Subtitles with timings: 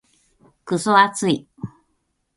[0.65, 1.47] クソ暑い。